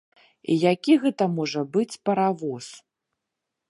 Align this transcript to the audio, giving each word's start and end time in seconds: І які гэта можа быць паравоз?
І 0.53 0.55
які 0.71 0.95
гэта 1.05 1.29
можа 1.37 1.61
быць 1.77 1.99
паравоз? 2.11 2.75